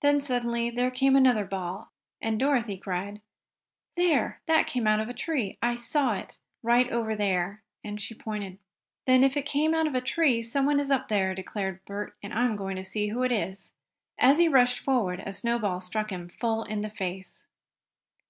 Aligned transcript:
Then, 0.00 0.22
suddenly 0.22 0.70
there 0.70 0.90
came 0.90 1.14
another 1.14 1.44
ball, 1.44 1.92
and 2.22 2.40
Dorothy 2.40 2.78
cried: 2.78 3.20
"There, 3.98 4.40
that 4.46 4.66
came 4.66 4.86
out 4.86 4.98
of 4.98 5.10
a 5.10 5.12
tree, 5.12 5.58
for 5.60 5.66
I 5.66 5.76
saw 5.76 6.14
it. 6.14 6.38
Right 6.62 6.90
over 6.90 7.14
there," 7.14 7.62
and 7.84 8.00
she 8.00 8.14
pointed. 8.14 8.56
"Then 9.06 9.22
if 9.22 9.36
it 9.36 9.44
came 9.44 9.74
out 9.74 9.86
of 9.86 9.94
a 9.94 10.00
tree 10.00 10.40
someone 10.40 10.80
is 10.80 10.90
up 10.90 11.08
the 11.08 11.18
tree!" 11.18 11.34
declared 11.34 11.84
Bert, 11.84 12.16
"and 12.22 12.32
I'm 12.32 12.56
going 12.56 12.76
to 12.76 12.82
see 12.82 13.08
who 13.08 13.22
it 13.22 13.30
is." 13.30 13.74
As 14.18 14.38
he 14.38 14.48
rushed 14.48 14.78
forward 14.78 15.22
a 15.26 15.34
snowball 15.34 15.82
struck 15.82 16.08
him 16.10 16.30
full 16.30 16.62
in 16.64 16.80
the 16.80 16.88
face. 16.88 17.44